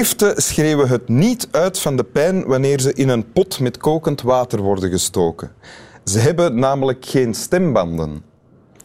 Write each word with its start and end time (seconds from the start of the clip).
Kreeften 0.00 0.42
schreeuwen 0.42 0.88
het 0.88 1.08
niet 1.08 1.48
uit 1.50 1.78
van 1.78 1.96
de 1.96 2.04
pijn 2.04 2.44
wanneer 2.44 2.80
ze 2.80 2.92
in 2.92 3.08
een 3.08 3.32
pot 3.32 3.60
met 3.60 3.76
kokend 3.76 4.22
water 4.22 4.60
worden 4.60 4.90
gestoken. 4.90 5.52
Ze 6.04 6.18
hebben 6.18 6.58
namelijk 6.58 7.06
geen 7.06 7.34
stembanden. 7.34 8.22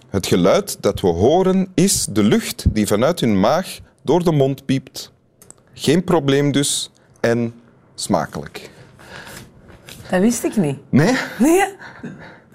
Het 0.09 0.27
geluid 0.27 0.77
dat 0.81 1.01
we 1.01 1.07
horen 1.07 1.71
is 1.73 2.05
de 2.05 2.23
lucht 2.23 2.65
die 2.69 2.87
vanuit 2.87 3.19
hun 3.19 3.39
maag 3.39 3.79
door 4.03 4.23
de 4.23 4.31
mond 4.31 4.65
piept. 4.65 5.11
Geen 5.73 6.03
probleem 6.03 6.51
dus 6.51 6.91
en 7.19 7.53
smakelijk. 7.93 8.69
Dat 10.09 10.21
wist 10.21 10.43
ik 10.43 10.55
niet. 10.55 10.77
Nee? 10.89 11.15
Nee? 11.39 11.65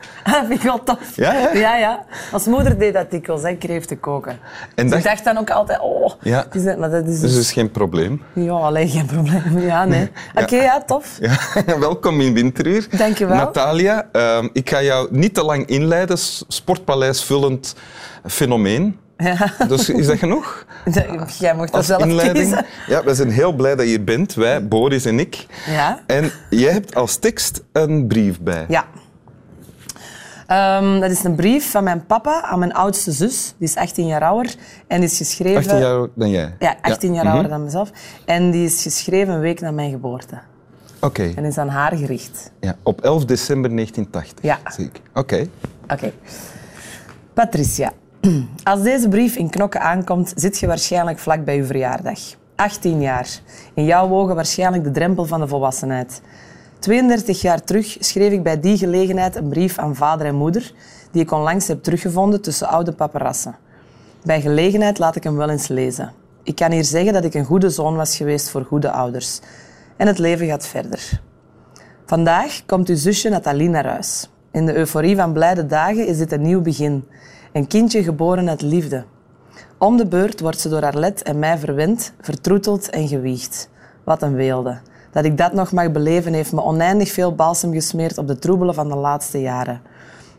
Dat 0.25 0.35
vind 0.47 0.51
ik 0.53 0.63
wel 0.63 0.83
tof. 0.83 1.17
Ja, 1.17 1.33
ja? 1.33 1.51
ja, 1.55 1.77
ja. 1.77 2.05
Als 2.33 2.45
moeder 2.47 2.79
deed 2.79 2.95
dat 2.95 3.11
dikwijls, 3.11 3.43
hè, 3.43 3.55
kreeften 3.57 4.01
koken. 4.01 4.39
En 4.75 4.89
Dus 4.89 4.99
ik 4.99 5.05
dacht 5.05 5.25
dan 5.25 5.39
ook 5.39 5.51
altijd, 5.51 5.81
oh, 5.81 6.11
Ja. 6.21 6.47
is 6.53 6.63
net- 6.63 6.79
maar 6.79 6.91
dat 6.91 7.03
is 7.07 7.11
Dus 7.11 7.21
dus... 7.21 7.33
dat 7.33 7.41
is 7.43 7.53
geen 7.53 7.71
probleem. 7.71 8.23
Ja, 8.33 8.53
alleen 8.53 8.89
geen 8.89 9.07
probleem. 9.07 9.59
Ja, 9.59 9.85
nee. 9.85 10.11
Oké, 10.43 10.57
ja, 10.57 10.83
tof. 10.87 11.19
Ja, 11.67 11.79
welkom 11.79 12.21
in 12.21 12.35
Winteruur. 12.35 12.87
Dank 12.97 13.19
je 13.19 13.27
wel. 13.27 13.37
Natalia, 13.37 14.09
ehm, 14.13 14.49
ik 14.53 14.71
ga 14.71 14.83
jou 14.83 15.09
niet 15.11 15.35
te 15.35 15.45
lang 15.45 15.67
inleiden. 15.67 16.19
Sportpaleis 16.49 17.25
vullend 17.25 17.75
fenomeen. 18.27 18.99
Ja. 19.17 19.37
Dus 19.69 19.89
is 19.91 20.07
dat 20.07 20.19
genoeg? 20.19 20.65
Jij 21.39 21.55
mocht 21.55 21.73
dat 21.73 21.85
zelf 21.85 22.03
inleiding? 22.05 22.37
kiezen. 22.47 22.67
Ja, 22.87 23.05
we 23.05 23.15
zijn 23.15 23.31
heel 23.31 23.53
blij 23.53 23.77
dat 23.77 23.89
je 23.91 24.01
bent. 24.01 24.35
Wij, 24.35 24.69
Boris 24.69 25.05
en 25.05 25.19
ik. 25.19 25.47
Ja. 25.67 26.01
En 26.07 26.31
jij 26.51 26.73
hebt 26.73 26.95
als 26.95 27.17
tekst 27.17 27.63
een 27.73 28.07
brief 28.07 28.41
bij. 28.41 28.65
Ja. 28.69 28.85
Ehm, 30.51 31.01
dat 31.01 31.11
is 31.11 31.25
een 31.25 31.35
brief 31.35 31.71
van 31.71 31.85
mijn 31.85 32.07
papa 32.07 32.43
aan 32.43 32.59
mijn 32.59 32.75
oudste 32.75 33.13
zus. 33.13 33.55
Die 33.59 33.69
is 33.69 33.77
18 33.77 34.07
jaar 34.07 34.23
ouder. 34.23 34.55
En 34.87 35.01
die 35.01 35.09
is 35.11 35.17
geschreven... 35.17 35.57
18 35.57 35.79
jaar 35.79 35.91
ouder 35.91 36.11
dan 36.15 36.31
jij? 36.31 36.55
Ja, 36.59 36.77
18 36.81 37.15
jaar 37.15 37.25
Mhm. 37.25 37.33
ouder 37.33 37.51
dan 37.51 37.65
mezelf. 37.65 37.91
En 38.27 38.51
die 38.51 38.65
is 38.65 38.83
geschreven 38.83 39.35
een 39.35 39.41
week 39.41 39.61
na 39.61 39.71
mijn 39.71 39.91
geboorte. 39.91 40.39
Oké. 41.01 41.33
En 41.37 41.45
is 41.45 41.59
aan 41.59 41.69
haar 41.69 41.97
gericht. 41.97 42.51
Ja, 42.61 42.77
op 42.83 43.01
11 43.01 43.25
december 43.25 43.71
1980. 43.71 44.45
Ja. 44.45 44.59
Zie 44.73 44.85
ik. 44.85 45.01
Oké. 45.15 45.47
Oké. 45.89 46.13
Patricia, 47.35 47.93
als 48.65 48.83
deze 48.83 49.09
brief 49.09 49.37
in 49.37 49.51
knokken 49.51 49.81
aankomt, 49.81 50.33
zit 50.37 50.59
je 50.59 50.67
waarschijnlijk 50.67 51.19
vlak 51.19 51.45
bij 51.45 51.57
je 51.57 51.65
verjaardag. 51.65 52.19
18 52.57 53.01
jaar. 53.01 53.29
In 53.75 53.85
jouw 53.85 54.11
ogen 54.11 54.35
waarschijnlijk 54.35 54.85
de 54.85 54.91
drempel 54.91 55.25
van 55.27 55.41
de 55.41 55.49
volwassenheid. 55.49 56.21
32 56.81 57.41
jaar 57.41 57.65
terug 57.65 57.97
schreef 57.99 58.33
ik 58.33 58.43
bij 58.43 58.61
die 58.61 58.77
gelegenheid 58.77 59.37
een 59.37 59.49
brief 59.49 59.79
aan 59.79 59.97
vader 59.97 60.27
en 60.27 60.35
moeder, 60.35 60.73
die 61.11 61.23
ik 61.23 61.33
onlangs 61.33 61.69
heb 61.69 61.83
teruggevonden 61.83 62.41
tussen 62.41 62.69
oude 62.69 62.93
paparassen. 62.93 63.57
Bij 64.25 64.41
gelegenheid 64.41 64.99
laat 64.99 65.17
ik 65.17 65.25
hem 65.25 65.37
wel 65.37 65.51
eens 65.51 65.69
lezen. 65.69 66.13
Ik 66.43 66.55
kan 66.55 66.71
hier 66.71 66.85
zeggen 66.85 67.13
dat 67.13 67.25
ik 67.25 67.35
een 67.35 67.45
goede 67.45 67.71
zoon 67.71 67.97
was 67.97 68.17
geweest 68.17 68.51
voor 68.51 68.65
goede 68.65 68.91
ouders. 68.91 69.41
En 69.97 70.07
het 70.07 70.19
leven 70.19 70.47
gaat 70.47 70.67
verder. 70.67 71.21
Vandaag 72.07 72.63
komt 72.67 72.89
uw 72.89 72.97
zusje 72.97 73.29
Nathalie 73.29 73.69
naar 73.69 73.87
huis. 73.87 74.31
In 74.53 74.67
de 74.67 74.75
euforie 74.75 75.17
van 75.17 75.33
blijde 75.33 75.67
dagen 75.67 76.07
is 76.07 76.19
dit 76.19 76.33
een 76.33 76.43
nieuw 76.43 76.61
begin. 76.61 77.05
Een 77.53 77.67
kindje 77.67 78.03
geboren 78.03 78.49
uit 78.49 78.63
liefde. 78.63 79.05
Om 79.79 79.97
de 79.97 80.07
beurt 80.07 80.41
wordt 80.41 80.61
ze 80.61 80.69
door 80.69 80.85
Arlet 80.85 81.23
en 81.23 81.39
mij 81.39 81.59
verwend, 81.59 82.13
vertroeteld 82.21 82.91
en 82.91 83.09
gewiegd. 83.09 83.69
Wat 84.05 84.23
een 84.23 84.35
weelde. 84.35 84.79
Dat 85.13 85.25
ik 85.25 85.39
dat 85.39 85.53
nog 85.53 85.73
mag 85.73 85.93
beleven 85.93 86.33
heeft 86.33 86.53
me 86.53 86.63
oneindig 86.63 87.13
veel 87.13 87.35
balsem 87.35 87.73
gesmeerd 87.73 88.19
op 88.19 88.27
de 88.27 88.39
troebelen 88.39 88.75
van 88.75 88.89
de 88.89 88.97
laatste 88.97 89.41
jaren. 89.41 89.81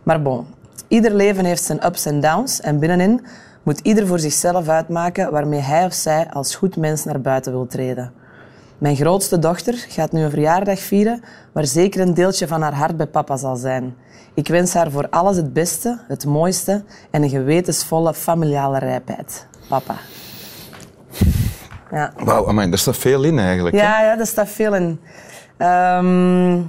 Maar 0.04 0.22
bon, 0.22 0.46
ieder 0.88 1.14
leven 1.14 1.46
heeft 1.46 1.64
zijn 1.64 1.86
ups 1.86 2.06
en 2.06 2.20
downs 2.20 2.62
en 2.62 2.80
binnenin 2.80 3.26
moet 3.64 3.80
ieder 3.80 4.08
voor 4.08 4.20
zichzelf 4.20 4.68
uitmaken 4.68 5.32
waarmee 5.32 5.60
hij 5.60 5.86
of 5.86 5.94
zij 5.94 6.30
als 6.30 6.56
goed 6.56 6.78
mens 6.78 7.04
naar 7.04 7.22
buiten 7.22 7.52
wil 7.52 7.68
treden. 7.68 8.14
Mijn 8.78 8.96
grootste 8.96 9.40
dochter 9.40 9.86
gaat 9.88 10.12
nu 10.12 10.22
een 10.22 10.30
verjaardag 10.30 10.80
vieren, 10.80 11.24
waar 11.52 11.66
zeker 11.66 12.02
een 12.02 12.14
deeltje 12.14 12.48
van 12.48 12.62
haar 12.62 12.74
hart 12.74 12.98
bij 12.98 13.08
papa 13.08 13.38
zal 13.38 13.56
zijn. 13.56 13.96
Ik 14.34 14.48
wens 14.48 14.74
haar 14.74 14.92
voor 14.92 15.10
alles 15.10 15.36
het 15.36 15.54
beste, 15.54 16.00
het 16.08 16.26
mooiste 16.26 16.84
en 17.12 17.24
een 17.24 17.30
gewetensvolle 17.30 18.14
familiale 18.14 18.80
rijpheid. 18.80 19.48
Papa. 19.68 19.96
Ja, 21.92 22.14
Wauw, 22.24 22.48
amai, 22.48 22.70
daar 22.70 22.78
staat 22.80 22.98
veel 22.98 23.24
in 23.24 23.40
eigenlijk. 23.40 23.76
hè? 23.76 23.82
ja, 23.82 24.02
ja 24.02 24.16
daar 24.16 24.28
staat 24.28 24.50
veel 24.50 24.76
in. 24.76 25.00
Ehm, 25.58 26.60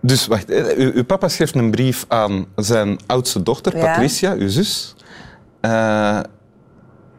Dus 0.00 0.26
wacht, 0.26 0.50
eh, 0.50 0.78
uw, 0.78 0.92
uw 0.94 1.04
papa 1.04 1.28
schreef 1.28 1.54
een 1.54 1.70
brief 1.70 2.04
aan 2.08 2.46
zijn 2.56 2.98
oudste 3.06 3.42
dochter, 3.42 3.76
Ja. 3.76 3.84
Patricia, 3.84 4.32
uw 4.32 4.48
zus. 4.48 4.94
Eh, 5.60 6.20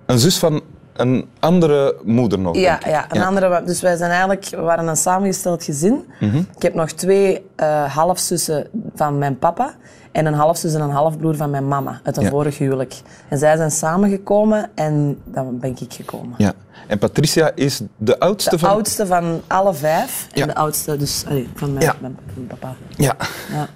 een 0.05 0.19
zus 0.19 0.37
van 0.37 0.61
een 0.93 1.29
andere 1.39 1.95
moeder 2.03 2.39
nog. 2.39 2.55
Ja, 2.55 2.79
ja, 2.85 3.05
een 3.09 3.23
andere. 3.23 3.63
Dus 3.63 3.81
wij 3.81 3.95
zijn 3.95 4.09
eigenlijk, 4.09 4.45
we 4.49 4.61
waren 4.61 4.87
een 4.87 4.95
samengesteld 4.95 5.63
gezin. 5.63 6.05
Mhm. 6.19 6.37
Ik 6.37 6.61
heb 6.61 6.73
nog 6.73 6.91
twee 6.91 7.45
eh, 7.55 7.95
halfzussen 7.95 8.67
van 8.95 9.17
mijn 9.17 9.39
papa 9.39 9.73
en 10.11 10.25
een 10.25 10.33
halfzus 10.33 10.73
en 10.73 10.81
een 10.81 10.89
halfbroer 10.89 11.35
van 11.35 11.49
mijn 11.49 11.67
mama 11.67 11.99
uit 12.03 12.17
een 12.17 12.23
Ja. 12.23 12.29
vorig 12.29 12.57
huwelijk. 12.57 13.01
En 13.29 13.37
zij 13.37 13.57
zijn 13.57 13.71
samengekomen 13.71 14.69
en 14.75 15.21
dan 15.25 15.59
ben 15.59 15.75
ik 15.79 15.93
gekomen. 15.93 16.33
Ja. 16.37 16.53
En 16.87 16.97
Patricia 16.97 17.51
is 17.55 17.81
de 17.97 18.19
oudste 18.19 18.49
De 18.49 18.59
van... 18.59 18.69
oudste 18.69 19.05
van 19.07 19.41
alle 19.47 19.73
vijf 19.73 20.27
en 20.33 20.47
de 20.47 20.55
oudste 20.55 20.97
dus 20.97 21.23
allee, 21.27 21.49
van 21.55 21.73
mijn, 21.73 21.85
Ja. 21.85 21.95
mijn, 21.99 22.17
mijn 22.33 22.47
papa. 22.47 22.75
Ja. 22.89 23.15
Ja. 23.51 23.67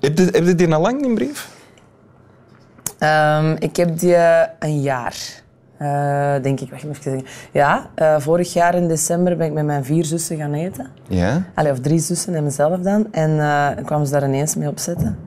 Heb 0.00 0.18
je, 0.18 0.24
heb 0.24 0.44
je 0.46 0.54
die 0.54 0.74
al 0.74 0.80
lang, 0.80 1.02
die 1.02 1.14
brief? 1.14 1.48
Ehm, 2.98 3.56
ik 3.58 3.76
heb 3.76 3.98
die 3.98 4.14
eh, 4.14 4.48
een 4.58 4.80
jaar, 4.80 5.16
eh, 5.78 6.42
denk 6.42 6.60
ik. 6.60 6.70
Wacht 6.70 6.82
even 6.84 7.02
zeggen. 7.02 7.24
Ja, 7.52 7.90
eh, 7.94 8.18
vorig 8.18 8.52
jaar 8.52 8.74
in 8.74 8.88
december 8.88 9.36
ben 9.36 9.46
ik 9.46 9.52
met 9.52 9.64
mijn 9.64 9.84
vier 9.84 10.04
zussen 10.04 10.36
gaan 10.36 10.52
eten. 10.52 10.86
Ja. 11.08 11.42
Allee, 11.54 11.72
of 11.72 11.80
drie 11.80 11.98
zussen 11.98 12.34
en 12.34 12.44
mezelf 12.44 12.80
dan. 12.80 13.06
En 13.10 13.36
dan 13.74 13.84
kwamen 13.84 14.06
ze 14.06 14.12
daar 14.12 14.24
ineens 14.24 14.54
mee 14.54 14.68
opzetten. 14.68 15.18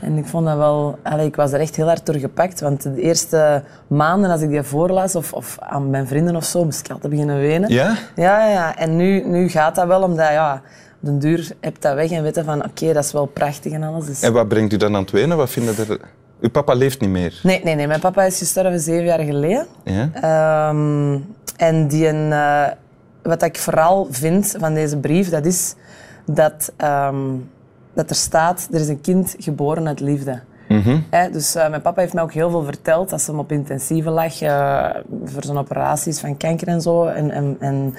En 0.00 0.16
ik 0.16 0.26
vond 0.26 0.46
dat 0.46 0.56
wel... 0.56 0.98
Allee, 1.02 1.26
ik 1.26 1.36
was 1.36 1.52
er 1.52 1.60
echt 1.60 1.76
heel 1.76 1.86
hard 1.86 2.06
door 2.06 2.14
gepakt. 2.14 2.60
Want 2.60 2.82
de 2.82 3.00
eerste 3.00 3.62
maanden, 3.86 4.30
als 4.30 4.40
ik 4.40 4.48
die 4.48 4.62
voorlas, 4.62 5.14
of, 5.14 5.32
of 5.32 5.56
aan 5.60 5.90
mijn 5.90 6.06
vrienden 6.06 6.36
of 6.36 6.44
zo, 6.44 6.64
moest 6.64 6.80
ik 6.80 6.90
altijd 6.90 7.12
beginnen 7.12 7.38
wenen. 7.38 7.70
Ja? 7.70 7.96
Ja, 8.16 8.48
ja. 8.48 8.76
En 8.76 8.96
nu, 8.96 9.24
nu 9.26 9.48
gaat 9.48 9.74
dat 9.74 9.86
wel, 9.86 10.02
omdat 10.02 10.28
ja, 10.28 10.62
op 11.00 11.08
den 11.08 11.18
duur 11.18 11.50
heb 11.60 11.74
je 11.74 11.80
dat 11.80 11.94
weg 11.94 12.10
en 12.10 12.22
weten 12.22 12.44
van, 12.44 12.64
oké, 12.64 12.92
dat 12.92 13.04
is 13.04 13.12
wel 13.12 13.26
prachtig 13.26 13.72
en 13.72 13.82
alles. 13.82 14.06
Dus... 14.06 14.22
En 14.22 14.32
wat 14.32 14.48
brengt 14.48 14.72
u 14.72 14.76
dan 14.76 14.94
aan 14.94 15.02
het 15.02 15.10
wenen? 15.10 15.36
Wat 15.36 15.50
vinden 15.50 15.74
er... 15.88 16.00
Uw 16.40 16.50
papa 16.50 16.74
leeft 16.74 17.00
niet 17.00 17.10
meer. 17.10 17.40
Nee, 17.42 17.60
nee, 17.64 17.74
nee. 17.74 17.86
Mijn 17.86 18.00
papa 18.00 18.24
is 18.24 18.38
gestorven 18.38 18.80
zeven 18.80 19.04
jaar 19.04 19.20
geleden. 19.20 19.66
Ja? 19.84 20.10
Ehm, 20.12 21.18
en 21.56 21.88
die 21.88 22.08
een, 22.08 22.32
eh, 22.32 22.66
wat 23.22 23.42
ik 23.42 23.58
vooral 23.58 24.06
vind 24.10 24.54
van 24.58 24.74
deze 24.74 24.96
brief, 24.96 25.28
dat 25.28 25.46
is 25.46 25.74
dat, 26.26 26.72
ehm, 26.76 27.16
dat 27.94 28.10
er 28.10 28.16
staat, 28.16 28.68
er 28.72 28.80
is 28.80 28.88
een 28.88 29.00
kind 29.00 29.34
geboren 29.38 29.86
uit 29.86 30.00
liefde. 30.00 30.40
Hè, 31.10 31.30
dus 31.30 31.54
eh, 31.54 31.68
mijn 31.68 31.82
papa 31.82 32.00
heeft 32.00 32.12
mij 32.12 32.22
ook 32.22 32.32
heel 32.32 32.50
veel 32.50 32.64
verteld 32.64 33.12
als 33.12 33.26
hij 33.26 33.34
hem 33.34 33.44
op 33.44 33.52
intensieve 33.52 34.10
lag 34.10 34.40
eh, 34.40 34.88
voor 35.24 35.44
zijn 35.44 35.58
operaties 35.58 36.20
van 36.20 36.36
kanker 36.36 36.68
en 36.68 36.80
zo. 36.80 37.06
En, 37.06 37.30
en, 37.30 37.56
en 37.60 37.94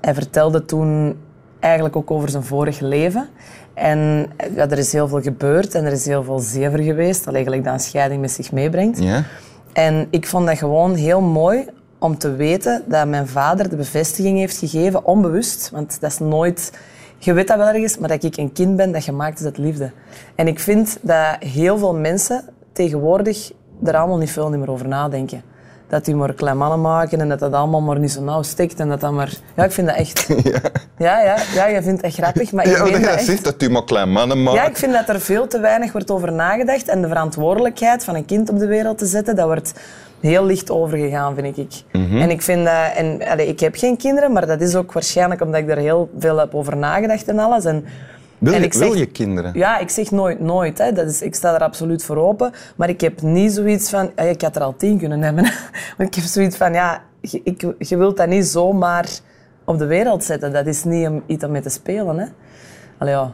hij 0.00 0.14
vertelde 0.14 0.64
toen 0.64 1.16
eigenlijk 1.60 1.96
ook 1.96 2.10
over 2.10 2.28
zijn 2.28 2.42
vorige 2.42 2.84
leven. 2.84 3.28
En 3.76 4.30
ja, 4.54 4.70
er 4.70 4.78
is 4.78 4.92
heel 4.92 5.08
veel 5.08 5.22
gebeurd 5.22 5.74
en 5.74 5.84
er 5.84 5.92
is 5.92 6.06
heel 6.06 6.22
veel 6.22 6.38
zever 6.38 6.78
geweest, 6.78 7.24
dat 7.24 7.34
eigenlijk 7.34 7.64
dat 7.64 7.72
een 7.72 7.80
scheiding 7.80 8.20
met 8.20 8.30
zich 8.30 8.52
meebrengt. 8.52 9.02
Ja? 9.02 9.24
En 9.72 10.06
ik 10.10 10.26
vond 10.26 10.46
dat 10.46 10.58
gewoon 10.58 10.94
heel 10.94 11.20
mooi 11.20 11.64
om 11.98 12.18
te 12.18 12.34
weten 12.34 12.82
dat 12.86 13.06
mijn 13.06 13.28
vader 13.28 13.68
de 13.68 13.76
bevestiging 13.76 14.38
heeft 14.38 14.56
gegeven, 14.56 15.04
onbewust. 15.04 15.70
Want 15.70 16.00
dat 16.00 16.10
is 16.10 16.18
nooit... 16.18 16.72
Je 17.18 17.32
weet 17.32 17.48
dat 17.48 17.56
wel 17.56 17.66
ergens, 17.66 17.98
maar 17.98 18.08
dat 18.08 18.22
ik 18.22 18.36
een 18.36 18.52
kind 18.52 18.76
ben 18.76 18.92
dat 18.92 19.04
gemaakt 19.04 19.38
is 19.38 19.44
uit 19.44 19.58
liefde. 19.58 19.90
En 20.34 20.46
ik 20.46 20.60
vind 20.60 20.98
dat 21.02 21.36
heel 21.38 21.78
veel 21.78 21.94
mensen 21.94 22.44
tegenwoordig 22.72 23.52
er 23.84 23.96
allemaal 23.96 24.18
niet 24.18 24.30
veel 24.30 24.50
meer 24.50 24.70
over 24.70 24.88
nadenken. 24.88 25.42
Dat 25.88 26.04
die 26.04 26.14
maar 26.14 26.34
klein 26.34 26.56
mannen 26.56 26.80
maken 26.80 27.20
en 27.20 27.28
dat 27.28 27.38
dat 27.38 27.52
allemaal 27.52 27.80
maar 27.80 27.98
niet 27.98 28.12
zo 28.12 28.22
nauw 28.22 28.42
stikt. 28.42 28.80
En 28.80 28.88
dat 28.88 29.00
dat 29.00 29.12
maar... 29.12 29.32
Ja, 29.56 29.64
ik 29.64 29.72
vind 29.72 29.86
dat 29.86 29.96
echt... 29.96 30.26
Ja, 30.98 31.20
ja, 31.22 31.36
ja, 31.54 31.66
je 31.66 31.82
vindt 31.82 32.02
dat 32.02 32.12
grappig, 32.14 32.52
maar 32.52 32.64
ik 32.66 32.76
Ja, 32.76 32.84
dat 32.84 32.92
dat 32.92 33.02
echt. 33.02 33.24
zegt 33.24 33.44
dat 33.44 33.62
u 33.62 33.70
maar 33.70 33.84
klein 33.84 34.10
mannen 34.12 34.42
maakt. 34.42 34.56
Ja, 34.56 34.66
ik 34.66 34.76
vind 34.76 34.92
dat 34.92 35.08
er 35.08 35.20
veel 35.20 35.46
te 35.46 35.60
weinig 35.60 35.92
wordt 35.92 36.10
over 36.10 36.32
nagedacht. 36.32 36.88
En 36.88 37.02
de 37.02 37.08
verantwoordelijkheid 37.08 38.04
van 38.04 38.14
een 38.14 38.24
kind 38.24 38.50
op 38.50 38.58
de 38.58 38.66
wereld 38.66 38.98
te 38.98 39.06
zetten, 39.06 39.36
dat 39.36 39.46
wordt 39.46 39.72
heel 40.20 40.44
licht 40.44 40.70
overgegaan, 40.70 41.34
vind 41.34 41.56
ik. 41.58 41.72
En 41.92 42.30
ik 42.30 42.42
vind 42.42 42.64
dat... 42.64 42.92
En, 42.96 43.28
allee, 43.28 43.46
ik 43.46 43.60
heb 43.60 43.76
geen 43.76 43.96
kinderen, 43.96 44.32
maar 44.32 44.46
dat 44.46 44.60
is 44.60 44.74
ook 44.74 44.92
waarschijnlijk 44.92 45.40
omdat 45.40 45.60
ik 45.60 45.70
er 45.70 45.76
heel 45.76 46.10
veel 46.18 46.38
heb 46.38 46.54
over 46.54 46.76
nagedacht 46.76 47.28
en 47.28 47.38
alles. 47.38 47.64
En, 47.64 47.84
Wil, 48.38 48.52
je, 48.54 48.60
ik 48.60 48.72
zeg- 48.72 48.88
wil 48.88 48.98
je 48.98 49.06
kinderen? 49.06 49.52
Ja, 49.54 49.78
ik 49.78 49.90
zeg 49.90 50.10
nooit 50.10 50.40
nooit. 50.40 50.78
Hè. 50.78 50.92
Dat 50.92 51.06
is, 51.08 51.22
ik 51.22 51.34
sta 51.34 51.54
er 51.54 51.60
absoluut 51.60 52.04
voor 52.04 52.16
open. 52.16 52.52
Maar 52.76 52.88
ik 52.88 53.00
heb 53.00 53.22
niet 53.22 53.52
zoiets 53.52 53.90
van... 53.90 54.10
ja, 54.16 54.22
ik 54.22 54.42
had 54.42 54.56
er 54.56 54.62
al 54.62 54.76
tien 54.76 54.98
kunnen 54.98 55.22
hebben. 55.22 55.44
maar 55.96 56.06
ik 56.06 56.14
heb 56.14 56.24
zoiets 56.24 56.56
van... 56.56 56.72
Ja, 56.72 57.02
je, 57.20 57.40
ik, 57.44 57.66
je 57.78 57.96
wilt 57.96 58.16
dat 58.16 58.28
niet 58.28 58.46
zomaar 58.46 59.08
op 59.64 59.78
de 59.78 59.86
wereld 59.86 60.24
zetten. 60.24 60.52
Dat 60.52 60.66
is 60.66 60.84
niet 60.84 61.06
om 61.08 61.22
iets 61.26 61.44
om 61.44 61.50
mee 61.50 61.62
te 61.62 61.68
spelen. 61.68 62.18
Hè. 62.18 62.26
Allee, 62.98 63.14
ja. 63.14 63.32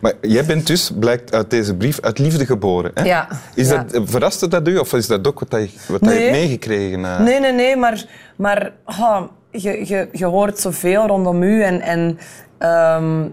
Maar 0.00 0.12
jij 0.20 0.44
bent 0.44 0.66
dus, 0.66 0.92
blijkt 0.98 1.34
uit 1.34 1.50
deze 1.50 1.74
brief, 1.76 2.00
uit 2.00 2.18
liefde 2.18 2.46
geboren. 2.46 2.90
Hè? 2.94 3.02
Ja, 3.04 3.28
Is 3.54 3.68
ja. 3.68 3.84
Dat, 3.90 4.02
verraste 4.10 4.48
dat 4.48 4.68
u 4.68 4.76
of 4.76 4.92
is 4.92 5.06
dat 5.06 5.26
ook 5.28 5.40
wat 5.48 5.50
je, 5.50 5.68
wat 5.88 6.00
Nee. 6.00 6.18
hebt 6.18 6.30
meegekregen? 6.32 7.04
eh? 7.04 7.20
Nee, 7.20 7.40
nee, 7.40 7.52
nee, 7.52 7.76
maar, 7.76 8.04
maar 8.36 8.72
oh, 8.84 9.22
je, 9.50 9.86
je, 9.88 10.08
je 10.12 10.24
hoort 10.26 10.58
zoveel 10.58 11.06
rondom 11.06 11.42
u. 11.42 11.62
En, 11.62 11.80
en 11.80 12.18
ehm, 12.58 13.28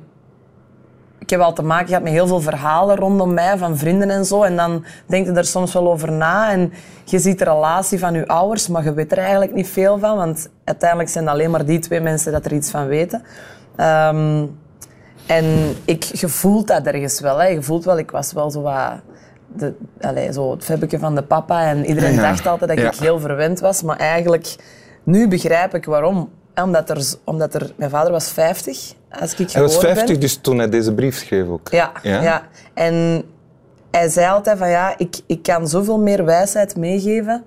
ik 1.21 1.29
heb 1.29 1.39
al 1.39 1.53
te 1.53 1.61
maken 1.63 1.87
gehad 1.87 2.03
met 2.03 2.11
heel 2.11 2.27
veel 2.27 2.41
verhalen 2.41 2.95
rondom 2.95 3.33
mij, 3.33 3.57
van 3.57 3.77
vrienden 3.77 4.09
en 4.09 4.25
zo. 4.25 4.43
En 4.43 4.55
dan 4.55 4.85
denk 5.05 5.25
je 5.25 5.31
er 5.31 5.45
soms 5.45 5.73
wel 5.73 5.91
over 5.91 6.11
na. 6.11 6.51
En 6.51 6.73
je 7.05 7.19
ziet 7.19 7.39
de 7.39 7.43
relatie 7.45 7.99
van 7.99 8.13
je 8.13 8.27
ouders, 8.27 8.67
maar 8.67 8.83
je 8.83 8.93
weet 8.93 9.11
er 9.11 9.17
eigenlijk 9.17 9.53
niet 9.53 9.67
veel 9.67 9.99
van. 9.99 10.17
Want 10.17 10.49
uiteindelijk 10.63 11.09
zijn 11.09 11.23
het 11.23 11.33
alleen 11.33 11.51
maar 11.51 11.65
die 11.65 11.79
twee 11.79 12.01
mensen 12.01 12.31
dat 12.31 12.45
er 12.45 12.53
iets 12.53 12.69
van 12.71 12.87
weten. 12.87 13.23
Ehm, 13.75 14.45
en 15.25 15.45
ik, 15.85 16.03
je 16.03 16.27
voelt 16.27 16.67
dat 16.67 16.85
ergens 16.85 17.19
wel. 17.19 17.37
Hè. 17.37 17.47
Je 17.47 17.61
voelt 17.61 17.85
wel, 17.85 17.97
ik 17.97 18.11
was 18.11 18.33
wel 18.33 18.51
zo 18.51 18.61
wat... 18.61 18.91
De, 19.55 19.73
allez, 20.01 20.35
zo 20.35 20.51
het 20.51 20.63
febbeke 20.63 20.99
van 20.99 21.15
de 21.15 21.23
papa. 21.23 21.63
En 21.63 21.85
iedereen 21.85 22.13
Ja. 22.13 22.21
dacht 22.21 22.47
altijd 22.47 22.69
dat 22.69 22.79
Ja. 22.79 22.87
ik 22.91 22.95
heel 22.99 23.19
verwend 23.19 23.59
was. 23.59 23.83
Maar 23.83 23.97
eigenlijk, 23.97 24.55
nu 25.03 25.27
begrijp 25.27 25.75
ik 25.75 25.85
waarom. 25.85 26.29
Omdat 26.63 26.89
er, 26.89 27.13
omdat 27.23 27.53
er... 27.53 27.71
Mijn 27.75 27.89
vader 27.89 28.11
was 28.11 28.29
50 28.29 28.93
als 29.19 29.35
ik 29.35 29.51
Hij 29.51 29.61
was 29.61 29.73
geboren 29.73 29.95
50 29.95 30.05
ben. 30.05 30.19
dus 30.19 30.35
toen 30.35 30.57
hij 30.57 30.69
deze 30.69 30.93
brief 30.93 31.17
schreef 31.17 31.47
ook. 31.47 31.69
Ja, 31.71 31.91
ja? 32.03 32.47
En 32.73 33.23
hij 33.91 34.09
zei 34.09 34.31
altijd 34.31 34.57
van 34.57 34.69
ja, 34.69 34.93
ik, 34.97 35.19
ik 35.25 35.43
kan 35.43 35.67
zoveel 35.67 35.99
meer 35.99 36.25
wijsheid 36.25 36.75
meegeven 36.75 37.43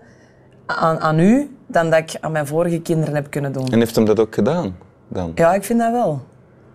aan, 0.66 1.00
aan 1.00 1.18
u 1.18 1.56
dan 1.66 1.90
dat 1.90 1.98
ik 1.98 2.16
aan 2.20 2.32
mijn 2.32 2.46
vorige 2.46 2.80
kinderen 2.80 3.14
heb 3.14 3.30
kunnen 3.30 3.52
doen. 3.52 3.68
En 3.70 3.78
heeft 3.78 3.94
hem 3.94 4.04
dat 4.04 4.20
ook 4.20 4.34
gedaan 4.34 4.76
dan? 5.08 5.32
Ja, 5.34 5.54
ik 5.54 5.64
vind 5.64 5.78
dat 5.78 5.92
wel. 5.92 6.22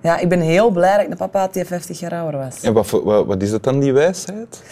Ja, 0.01 0.17
ik 0.17 0.29
ben 0.29 0.39
heel 0.39 0.69
blij 0.69 0.95
dat 0.95 1.05
ik 1.05 1.11
een 1.11 1.17
papa 1.17 1.39
had 1.39 1.53
die 1.53 1.65
50 1.65 1.99
jaar 1.99 2.13
ouder 2.13 2.39
was. 2.39 2.61
En 2.61 2.73
wat, 2.73 2.89
wat, 2.89 3.25
wat 3.25 3.41
is 3.41 3.51
dat 3.51 3.63
dan, 3.63 3.79
die 3.79 3.93
wijsheid? 3.93 4.63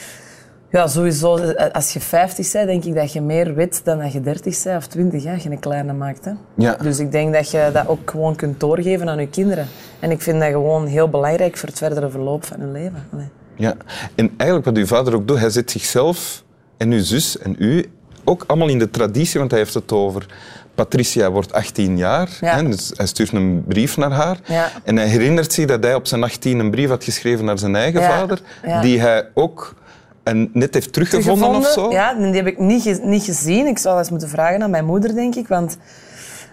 Ja, 0.72 0.88
sowieso. 0.88 1.38
Als 1.72 1.94
je 1.94 2.00
50 2.00 2.52
bent, 2.52 2.68
denk 2.68 2.84
ik 2.84 2.96
dat 2.96 3.14
je 3.14 3.22
meer 3.22 3.54
weet 3.56 3.82
dan 3.84 4.00
dat 4.00 4.14
je 4.14 4.22
30 4.22 4.64
bent 4.64 4.78
of 4.78 4.88
20, 4.88 5.24
hè, 5.24 5.34
als 5.34 5.44
je 5.44 5.50
een 5.50 5.60
kleine 5.60 5.94
maakt. 5.94 6.26
Hè. 6.26 6.32
Ja. 6.56 6.76
Dus 6.76 7.00
ik 7.00 7.12
denk 7.12 7.34
dat 7.34 7.52
je 7.52 7.70
dat 7.74 7.88
ook 7.88 8.12
gewoon 8.12 8.36
kunt 8.36 8.60
doorgeven 8.60 9.10
aan 9.10 9.20
je 9.20 9.28
kinderen. 9.28 9.68
En 10.00 10.12
ik 10.12 10.22
vind 10.22 10.40
dat 10.40 10.50
gewoon 10.50 10.86
heel 10.86 11.10
belangrijk 11.10 11.58
voor 11.58 11.70
het 11.70 11.78
verdere 11.78 12.10
verloop 12.10 12.46
van 12.46 12.60
hun 12.60 12.72
leven. 12.72 13.08
Allee. 13.14 13.30
Ja. 13.56 13.76
En 14.16 14.32
eigenlijk 14.38 14.70
wat 14.70 14.78
uw 14.78 14.86
vader 14.86 15.16
ook 15.16 15.28
doet, 15.28 15.40
hij 15.40 15.50
zet 15.50 15.72
zichzelf 15.72 16.44
en 16.78 16.92
uw 16.92 17.04
zus 17.04 17.38
en 17.38 17.56
u 17.60 17.86
ook 18.24 18.44
allemaal 18.48 18.68
in 18.68 18.80
de 18.80 18.90
traditie, 18.90 19.40
want 19.40 19.52
hij 19.52 19.60
heeft 19.60 19.74
het 19.74 19.92
over... 19.92 20.26
Patricia 20.76 21.32
wordt 21.32 21.54
18 21.54 21.98
jaar, 21.98 22.30
Ja. 22.42 22.56
hè, 22.56 22.64
dus 22.64 22.92
hij 22.96 23.06
stuurt 23.08 23.32
een 23.32 23.64
brief 23.68 23.98
naar 23.98 24.12
haar. 24.12 24.38
Ja. 24.46 24.70
En 24.84 24.98
hij 24.98 25.08
herinnert 25.08 25.54
zich 25.54 25.66
dat 25.66 25.84
hij 25.84 25.96
op 25.96 26.08
zijn 26.08 26.24
18 26.24 26.60
een 26.60 26.72
brief 26.72 26.90
had 26.90 27.04
geschreven 27.04 27.46
naar 27.46 27.60
zijn 27.60 27.76
eigen 27.76 28.02
Ja. 28.02 28.08
vader, 28.20 28.40
die 28.82 29.00
hij 29.00 29.28
ook 29.34 29.76
en 30.28 30.50
net 30.54 30.74
heeft 30.74 30.94
teruggevonden, 30.94 31.56
of 31.56 31.68
zo. 31.68 31.92
Ja, 31.92 32.14
die 32.14 32.34
heb 32.34 32.48
ik 32.48 32.60
niet, 32.60 33.04
niet 33.04 33.24
gezien. 33.24 33.68
Ik 33.68 33.78
zou 33.78 33.98
eens 33.98 34.10
moeten 34.10 34.30
vragen 34.30 34.64
aan 34.64 34.70
mijn 34.70 34.86
moeder, 34.86 35.14
denk 35.16 35.36
ik. 35.36 35.48
Want 35.48 35.78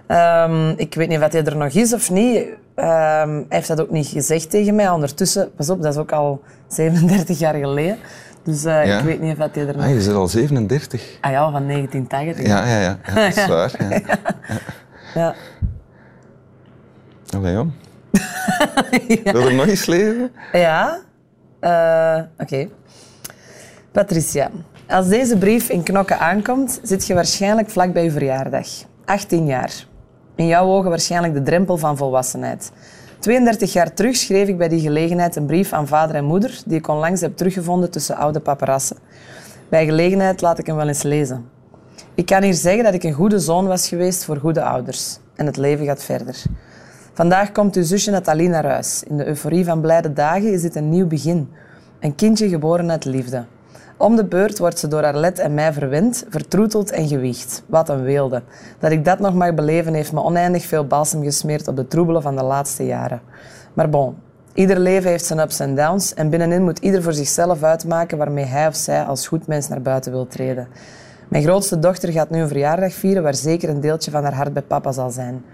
ehm, 0.06 0.68
ik 0.76 0.94
weet 0.94 1.08
niet 1.08 1.20
of 1.22 1.32
hij 1.32 1.44
er 1.44 1.56
nog 1.56 1.72
is 1.72 1.92
of 1.94 2.10
niet. 2.10 2.44
Ehm, 2.74 3.30
hij 3.30 3.44
heeft 3.48 3.68
dat 3.68 3.80
ook 3.80 3.90
niet 3.90 4.06
gezegd 4.06 4.50
tegen 4.50 4.74
mij. 4.74 4.90
Ondertussen, 4.90 5.50
pas 5.56 5.70
op, 5.70 5.82
dat 5.82 5.92
is 5.92 6.00
ook 6.00 6.12
al 6.12 6.42
37 6.68 7.38
jaar 7.38 7.54
geleden. 7.54 7.98
Dus 8.44 8.64
eh, 8.64 8.86
Ja. 8.86 8.98
ik 8.98 9.04
weet 9.04 9.20
niet 9.20 9.32
of 9.38 9.48
hij 9.52 9.66
er 9.66 9.76
nog... 9.76 9.84
Ah, 9.84 9.88
je 9.88 9.94
bent 9.96 10.12
al 10.12 10.28
37. 10.28 11.18
Ah 11.20 11.30
ja, 11.30 11.50
van 11.50 11.66
1980. 11.66 12.46
Ja, 12.46 12.66
ja, 12.66 12.80
ja. 12.80 12.98
ja 13.06 13.14
dat 13.14 13.36
is 13.36 13.46
waar. 13.56 13.72
Ja. 13.78 14.00
Ja. 15.14 15.34
Allee, 17.36 17.52
jong. 17.52 17.70
Wil 19.32 19.46
er 19.46 19.54
nog 19.54 19.66
eens 19.66 19.86
leven? 19.86 20.30
Ja, 20.52 20.98
Eh, 21.60 22.18
oké. 22.38 22.68
Patricia, 23.94 24.50
als 24.88 25.08
deze 25.08 25.38
brief 25.38 25.68
in 25.68 25.82
Knokke 25.82 26.16
aankomt, 26.16 26.80
zit 26.82 27.06
je 27.06 27.14
waarschijnlijk 27.14 27.70
vlak 27.70 27.92
bij 27.92 28.04
je 28.04 28.10
verjaardag. 28.10 28.68
18 29.04 29.46
jaar. 29.46 29.86
In 30.34 30.46
jouw 30.46 30.66
ogen 30.66 30.90
waarschijnlijk 30.90 31.34
de 31.34 31.42
drempel 31.42 31.76
van 31.76 31.96
volwassenheid. 31.96 32.72
32 33.18 33.72
jaar 33.72 33.94
terug 33.94 34.16
schreef 34.16 34.48
ik 34.48 34.58
bij 34.58 34.68
die 34.68 34.80
gelegenheid 34.80 35.36
een 35.36 35.46
brief 35.46 35.72
aan 35.72 35.86
vader 35.86 36.16
en 36.16 36.24
moeder, 36.24 36.62
die 36.66 36.78
ik 36.78 36.88
onlangs 36.88 37.20
heb 37.20 37.36
teruggevonden 37.36 37.90
tussen 37.90 38.16
oude 38.16 38.40
paparassen. 38.40 38.96
Bij 39.68 39.84
gelegenheid 39.84 40.40
laat 40.40 40.58
ik 40.58 40.66
hem 40.66 40.76
wel 40.76 40.88
eens 40.88 41.02
lezen. 41.02 41.48
Ik 42.14 42.26
kan 42.26 42.42
hier 42.42 42.54
zeggen 42.54 42.84
dat 42.84 42.94
ik 42.94 43.02
een 43.02 43.12
goede 43.12 43.38
zoon 43.38 43.66
was 43.66 43.88
geweest 43.88 44.24
voor 44.24 44.36
goede 44.36 44.62
ouders. 44.62 45.18
En 45.34 45.46
het 45.46 45.56
leven 45.56 45.86
gaat 45.86 46.04
verder. 46.04 46.42
Vandaag 47.12 47.52
komt 47.52 47.76
uw 47.76 47.84
zusje 47.84 48.10
Nathalie 48.10 48.48
naar 48.48 48.66
huis. 48.66 49.02
In 49.06 49.16
de 49.16 49.26
euforie 49.26 49.64
van 49.64 49.80
blijde 49.80 50.12
dagen 50.12 50.52
is 50.52 50.62
dit 50.62 50.74
een 50.74 50.88
nieuw 50.88 51.06
begin. 51.06 51.48
Een 52.00 52.14
kindje 52.14 52.48
geboren 52.48 52.90
uit 52.90 53.04
liefde. 53.04 53.44
Om 54.04 54.16
de 54.16 54.24
beurt 54.24 54.58
wordt 54.58 54.78
ze 54.78 54.88
door 54.88 55.04
Arlet 55.04 55.38
en 55.38 55.54
mij 55.54 55.72
verwend, 55.72 56.24
vertroeteld 56.28 56.90
en 56.90 57.08
gewiegd. 57.08 57.62
Wat 57.66 57.88
een 57.88 58.02
weelde. 58.02 58.42
Dat 58.78 58.90
ik 58.90 59.04
dat 59.04 59.18
nog 59.18 59.34
mag 59.34 59.54
beleven 59.54 59.94
heeft 59.94 60.12
me 60.12 60.22
oneindig 60.22 60.64
veel 60.64 60.86
balsem 60.86 61.22
gesmeerd 61.22 61.68
op 61.68 61.76
de 61.76 61.86
troebelen 61.86 62.22
van 62.22 62.36
de 62.36 62.42
laatste 62.42 62.86
jaren. 62.86 63.20
Maar 63.74 63.90
bon, 63.90 64.16
ieder 64.54 64.78
leven 64.78 65.10
heeft 65.10 65.24
zijn 65.24 65.38
ups 65.38 65.60
en 65.60 65.74
downs 65.74 66.14
en 66.14 66.30
binnenin 66.30 66.62
moet 66.62 66.78
ieder 66.78 67.02
voor 67.02 67.12
zichzelf 67.12 67.62
uitmaken 67.62 68.18
waarmee 68.18 68.44
hij 68.44 68.66
of 68.66 68.74
zij 68.74 69.04
als 69.04 69.26
goed 69.26 69.46
mens 69.46 69.68
naar 69.68 69.82
buiten 69.82 70.12
wil 70.12 70.26
treden. 70.26 70.68
Mijn 71.28 71.42
grootste 71.42 71.78
dochter 71.78 72.12
gaat 72.12 72.30
nu 72.30 72.40
een 72.40 72.48
verjaardag 72.48 72.92
vieren 72.92 73.22
waar 73.22 73.34
zeker 73.34 73.68
een 73.68 73.80
deeltje 73.80 74.10
van 74.10 74.22
haar 74.22 74.34
hart 74.34 74.52
bij 74.52 74.62
papa 74.62 74.92
zal 74.92 75.10
zijn. 75.10 75.44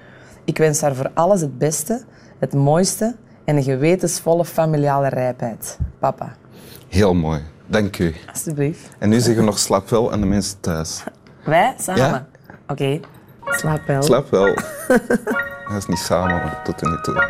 Ik 0.44 0.58
wens 0.58 0.80
haar 0.80 0.94
voor 0.94 1.10
alles 1.14 1.40
het 1.40 1.58
beste, 1.58 2.02
het 2.38 2.54
mooiste 2.54 3.14
en 3.44 3.56
een 3.56 3.62
gewetensvolle 3.62 4.44
familiale 4.44 5.08
rijpheid. 5.08 5.78
Papa, 5.98 6.32
Heel 6.88 7.14
mooi. 7.14 7.40
Dank 7.70 7.98
u. 7.98 8.14
alsjeblieft. 8.32 8.88
En 8.98 9.08
nu 9.08 9.20
zeggen 9.20 9.36
we 9.36 9.42
nog 9.48 9.58
slap 9.58 9.88
wel 9.88 10.12
aan 10.12 10.20
de 10.20 10.26
mensen 10.26 10.60
thuis. 10.60 11.04
Wij 11.44 11.74
samen? 11.78 12.02
Ja. 12.02 12.26
Oké, 12.66 13.00
slaap 13.44 13.86
wel. 13.86 14.02
Slaap 14.02 14.30
wel. 14.30 14.54
Dat 15.68 15.76
is 15.78 15.86
niet 15.86 15.98
samen, 15.98 16.34
maar 16.34 16.60
tot 16.64 16.82
niet 16.82 17.04
toe. 17.04 17.24